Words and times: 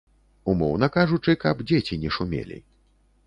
Умоўна 0.53 0.87
кажучы, 0.95 1.35
каб 1.45 1.61
дзеці 1.71 1.99
не 2.05 2.09
шумелі. 2.17 2.57